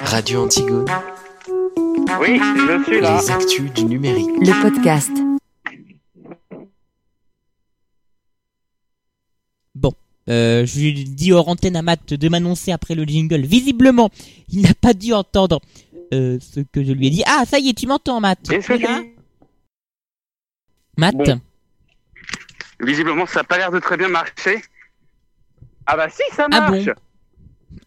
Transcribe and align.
Radio 0.00 0.42
Antigone, 0.44 0.84
Oui, 2.20 2.38
je 2.38 2.82
suis 2.84 3.00
là. 3.00 3.18
les 3.18 3.30
actus 3.30 3.72
du 3.72 3.84
numérique. 3.86 4.28
Le 4.40 4.62
podcast. 4.62 5.10
Bon, 9.74 9.94
euh, 10.28 10.66
je 10.66 10.80
lui 10.80 10.92
dis 11.04 11.32
hors 11.32 11.48
antenne 11.48 11.76
à 11.76 11.82
Matt 11.82 12.12
de 12.12 12.28
m'annoncer 12.28 12.72
après 12.72 12.94
le 12.94 13.04
jingle. 13.04 13.40
Visiblement, 13.46 14.10
il 14.50 14.60
n'a 14.62 14.74
pas 14.74 14.92
dû 14.92 15.14
entendre 15.14 15.60
euh, 16.12 16.38
ce 16.40 16.60
que 16.60 16.84
je 16.84 16.92
lui 16.92 17.06
ai 17.06 17.10
dit. 17.10 17.22
Ah, 17.26 17.44
ça 17.46 17.58
y 17.58 17.70
est, 17.70 17.74
tu 17.74 17.86
m'entends, 17.86 18.20
Matt 18.20 18.50
Est-ce 18.52 18.68
que 18.68 18.72
là 18.74 19.00
Matt 20.98 21.14
Bon. 21.16 21.40
Visiblement, 22.80 23.24
ça 23.24 23.40
n'a 23.40 23.44
pas 23.44 23.56
l'air 23.56 23.70
de 23.70 23.78
très 23.78 23.96
bien 23.96 24.08
marcher. 24.08 24.60
Ah 25.86 25.96
bah 25.96 26.10
si, 26.10 26.22
ça 26.36 26.48
Ah 26.52 26.70
marche. 26.70 26.84
bon 26.84 26.92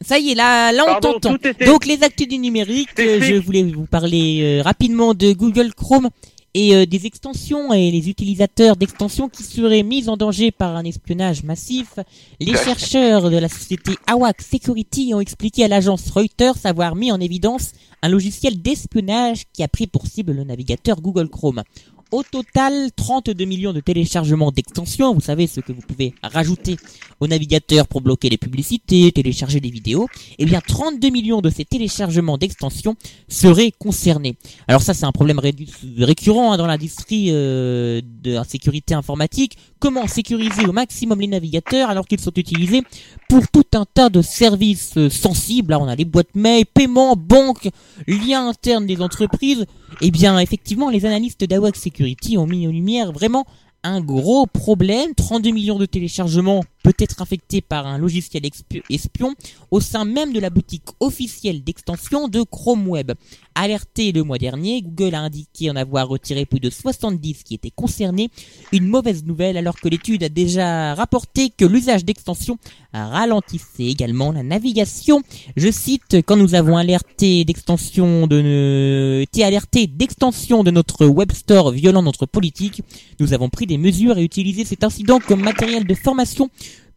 Ça 0.02 0.18
y 0.20 0.32
est, 0.32 0.36
là, 0.36 0.72
là 0.72 0.84
on 0.84 0.92
Pardon, 0.94 1.14
t'entend. 1.20 1.36
était- 1.36 1.66
Donc 1.66 1.86
les 1.86 2.04
actus 2.04 2.28
du 2.28 2.38
numérique, 2.38 2.90
euh, 3.00 3.20
je 3.22 3.36
voulais 3.36 3.64
vous 3.64 3.86
parler 3.86 4.40
euh, 4.42 4.62
rapidement 4.62 5.14
de 5.14 5.34
Google 5.34 5.74
Chrome 5.74 6.10
et 6.54 6.76
euh, 6.76 6.86
des 6.86 7.06
extensions 7.06 7.72
et 7.72 7.92
les 7.92 8.10
utilisateurs 8.10 8.76
d'extensions 8.76 9.30
qui 9.30 9.44
seraient 9.44 9.84
mis 9.84 10.10
en 10.10 10.18
danger 10.18 10.52
par 10.52 10.76
un 10.76 10.84
espionnage 10.84 11.44
massif. 11.44 11.94
Les 12.40 12.56
chercheurs 12.56 13.30
de 13.30 13.38
la 13.38 13.48
société 13.48 13.92
Awak 14.08 14.42
Security 14.42 15.14
ont 15.14 15.20
expliqué 15.22 15.64
à 15.64 15.68
l'agence 15.68 16.10
Reuters 16.10 16.56
avoir 16.66 16.96
mis 16.96 17.12
en 17.12 17.20
évidence 17.22 17.72
un 18.02 18.10
logiciel 18.10 18.62
d'espionnage 18.62 19.44
qui 19.54 19.64
a 19.64 19.68
pris 19.68 19.88
pour 19.88 20.08
cible 20.08 20.34
le 20.34 20.44
navigateur 20.44 21.00
Google 21.00 21.30
Chrome. 21.30 21.64
Au 22.12 22.24
total, 22.24 22.92
32 22.94 23.46
millions 23.46 23.72
de 23.72 23.80
téléchargements 23.80 24.52
d'extensions, 24.52 25.14
vous 25.14 25.22
savez 25.22 25.48
ce 25.48 25.62
que 25.62 25.72
vous 25.72 25.80
pouvez 25.80 26.14
rajouter 26.22 26.76
au 27.22 27.28
navigateur 27.28 27.88
pour 27.88 28.02
bloquer 28.02 28.30
les 28.30 28.38
publicités, 28.38 29.10
télécharger 29.14 29.62
des 29.62 29.70
vidéos, 29.70 30.10
eh 30.38 30.44
bien 30.44 30.60
32 30.60 31.10
millions 31.10 31.40
de 31.40 31.50
ces 31.50 31.64
téléchargements 31.64 32.38
d'extensions 32.38 32.98
seraient 33.30 33.72
concernés. 33.72 34.36
Alors 34.68 34.82
ça 34.82 34.94
c'est 34.94 35.06
un 35.06 35.14
problème 35.14 35.40
récurrent 35.40 36.52
hein, 36.52 36.58
dans 36.58 36.68
l'industrie 36.68 37.28
euh, 37.30 38.02
de 38.04 38.34
la 38.34 38.44
sécurité 38.44 38.94
informatique. 38.94 39.58
Comment 39.82 40.06
sécuriser 40.06 40.68
au 40.68 40.74
maximum 40.74 41.20
les 41.20 41.28
navigateurs 41.28 41.90
alors 41.90 42.06
qu'ils 42.06 42.20
sont 42.20 42.34
utilisés 42.36 42.84
pour 43.28 43.48
tout 43.48 43.66
un 43.74 43.84
tas 43.92 44.10
de 44.10 44.22
services 44.22 44.94
euh, 44.98 45.10
sensibles. 45.10 45.72
Là 45.72 45.80
on 45.80 45.88
a 45.88 45.96
les 45.96 46.06
boîtes 46.06 46.36
mail, 46.36 46.68
paiements, 46.72 47.16
banques, 47.16 47.68
liens 48.08 48.48
internes 48.48 48.86
des 48.86 49.02
entreprises. 49.02 49.66
Eh 50.02 50.12
bien 50.12 50.38
effectivement 50.38 50.92
les 50.92 51.08
analystes 51.08 51.44
d'Awak 51.46 51.76
Security 51.76 52.38
ont 52.38 52.46
mis 52.46 52.68
en 52.68 52.70
lumière 52.70 53.12
vraiment 53.12 53.44
un 53.84 54.02
gros 54.02 54.46
problème. 54.46 55.16
32 55.16 55.50
millions 55.50 55.80
de 55.80 55.88
téléchargements 55.88 56.64
peut 56.84 56.94
être 57.00 57.22
infectés 57.22 57.62
par 57.62 57.88
un 57.88 57.98
logiciel 57.98 58.44
espion 58.90 59.36
au 59.70 59.80
sein 59.80 60.06
même 60.06 60.34
de 60.34 60.40
la 60.40 60.50
boutique 60.50 60.88
officielle 61.00 61.64
d'extension 61.64 62.28
de 62.28 62.44
Chrome 62.44 62.88
Web. 62.88 63.14
Alerté 63.54 64.12
le 64.12 64.24
mois 64.24 64.38
dernier, 64.38 64.82
Google 64.82 65.16
a 65.16 65.20
indiqué 65.20 65.70
en 65.70 65.76
avoir 65.76 66.08
retiré 66.08 66.46
plus 66.46 66.60
de 66.60 66.70
70 66.70 67.44
qui 67.44 67.56
étaient 67.56 67.72
concernés. 67.72 68.30
Une 68.72 68.88
mauvaise 68.88 69.26
nouvelle 69.26 69.58
alors 69.58 69.80
que 69.80 69.90
l'étude 69.90 70.24
a 70.24 70.30
déjà 70.30 70.96
rapporté 70.96 71.50
que 71.50 71.66
l'usage 71.66 72.06
d'extensions 72.06 72.58
ralentissait 72.94 73.86
également 73.86 74.32
la 74.32 74.44
navigation. 74.44 75.22
Je 75.56 75.70
cite, 75.72 76.18
quand 76.26 76.36
nous 76.36 76.56
avons 76.56 76.78
alerté 76.78 77.46
d'extension 77.46 78.28
de, 78.28 79.22
été 79.22 79.44
alerté 79.44 79.88
d'extension 79.88 80.64
de 80.64 80.72
notre 80.72 81.06
web 81.06 81.32
store 81.32 81.72
violant 81.72 82.04
notre 82.04 82.26
politique, 82.26 82.82
nous 83.20 83.34
avons 83.34 83.50
pris 83.50 83.66
des 83.66 83.78
mesures 83.78 84.18
et 84.18 84.24
utilisé 84.24 84.66
cet 84.66 84.84
incident 84.84 85.20
comme 85.20 85.42
matériel 85.42 85.86
de 85.86 85.94
formation 85.94 86.50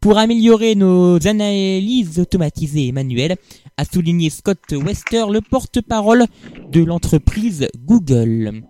pour 0.05 0.19
améliorer 0.19 0.74
nos 0.74 1.16
analyses 1.27 2.19
automatisées 2.20 2.88
et 2.88 2.92
manuelles, 2.92 3.36
a 3.78 3.86
souligné 3.86 4.28
Scott 4.28 4.58
Wester, 4.72 5.24
le 5.33 5.41
porte-parole 5.41 6.27
de 6.70 6.84
l'entreprise 6.84 7.69
Google. 7.86 8.64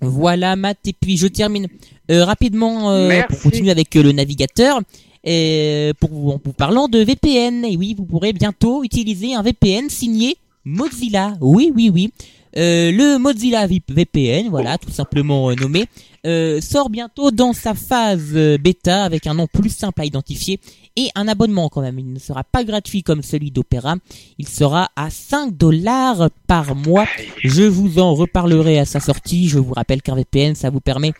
Voilà 0.00 0.54
Matt, 0.54 0.78
et 0.86 0.92
puis 0.92 1.16
je 1.16 1.26
termine 1.26 1.66
euh, 2.12 2.24
rapidement 2.24 2.92
euh, 2.92 3.22
pour 3.28 3.40
continuer 3.40 3.72
avec 3.72 3.96
euh, 3.96 4.04
le 4.04 4.12
navigateur. 4.12 4.78
euh, 5.26 5.92
pour 5.98 6.10
vous, 6.10 6.30
en 6.30 6.40
vous 6.44 6.52
parlant 6.52 6.86
de 6.86 7.00
VPN, 7.00 7.64
et 7.64 7.76
oui, 7.76 7.96
vous 7.98 8.04
pourrez 8.04 8.32
bientôt 8.32 8.84
utiliser 8.84 9.34
un 9.34 9.42
VPN 9.42 9.90
signé 9.90 10.36
Mozilla. 10.64 11.36
Oui, 11.40 11.72
oui, 11.74 11.90
oui. 11.92 12.12
Euh, 12.56 12.90
le 12.90 13.18
Mozilla 13.18 13.66
VPN, 13.66 14.48
voilà, 14.48 14.78
tout 14.78 14.90
simplement 14.90 15.50
euh, 15.50 15.54
nommé, 15.54 15.86
euh, 16.26 16.60
sort 16.60 16.88
bientôt 16.88 17.30
dans 17.30 17.52
sa 17.52 17.74
phase 17.74 18.30
euh, 18.34 18.56
bêta 18.56 19.04
avec 19.04 19.26
un 19.26 19.34
nom 19.34 19.46
plus 19.46 19.68
simple 19.68 20.00
à 20.00 20.04
identifier 20.06 20.58
et 20.96 21.08
un 21.14 21.28
abonnement 21.28 21.68
quand 21.68 21.82
même. 21.82 21.98
Il 21.98 22.12
ne 22.12 22.18
sera 22.18 22.44
pas 22.44 22.64
gratuit 22.64 23.02
comme 23.02 23.22
celui 23.22 23.50
d'Opera. 23.50 23.96
Il 24.38 24.48
sera 24.48 24.90
à 24.96 25.10
5 25.10 25.54
dollars 25.56 26.30
par 26.46 26.74
mois. 26.74 27.06
Je 27.44 27.64
vous 27.64 27.98
en 27.98 28.14
reparlerai 28.14 28.78
à 28.78 28.86
sa 28.86 29.00
sortie. 29.00 29.48
Je 29.48 29.58
vous 29.58 29.74
rappelle 29.74 30.00
qu'un 30.00 30.14
VPN, 30.14 30.54
ça 30.54 30.70
vous 30.70 30.80
permet 30.80 31.12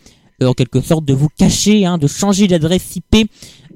en 0.43 0.53
quelque 0.53 0.81
sorte 0.81 1.05
de 1.05 1.13
vous 1.13 1.29
cacher, 1.29 1.85
hein, 1.85 1.97
de 1.97 2.07
changer 2.07 2.47
d'adresse 2.47 2.95
IP, 2.95 3.29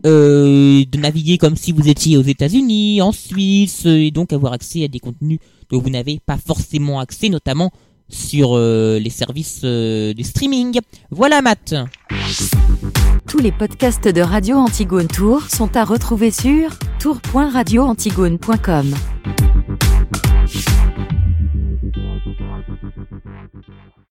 euh, 0.05 0.83
de 0.85 0.97
naviguer 0.97 1.37
comme 1.37 1.55
si 1.55 1.71
vous 1.71 1.87
étiez 1.87 2.17
aux 2.17 2.23
États-Unis, 2.23 3.01
en 3.01 3.11
Suisse, 3.11 3.85
euh, 3.85 4.05
et 4.05 4.11
donc 4.11 4.33
avoir 4.33 4.53
accès 4.53 4.83
à 4.83 4.87
des 4.87 4.99
contenus 4.99 5.39
dont 5.69 5.79
vous 5.79 5.89
n'avez 5.89 6.19
pas 6.25 6.37
forcément 6.37 6.99
accès, 6.99 7.29
notamment 7.29 7.71
sur 8.11 8.55
euh, 8.55 8.99
les 8.99 9.09
services 9.09 9.61
euh, 9.63 10.13
de 10.13 10.23
streaming. 10.23 10.79
Voilà 11.09 11.41
Matt. 11.41 11.73
Tous 13.27 13.39
les 13.39 13.51
podcasts 13.51 14.07
de 14.07 14.21
Radio 14.21 14.57
Antigone 14.57 15.07
Tour 15.07 15.49
sont 15.49 15.75
à 15.75 15.83
retrouver 15.83 16.31
sur 16.31 16.77
tour.radioantigone.com. 16.99 18.93